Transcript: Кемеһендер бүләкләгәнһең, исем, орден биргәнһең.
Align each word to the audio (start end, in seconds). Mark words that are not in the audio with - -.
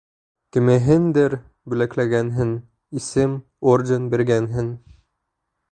Кемеһендер 0.55 1.35
бүләкләгәнһең, 1.73 2.55
исем, 3.01 3.39
орден 3.75 4.13
биргәнһең. 4.15 4.75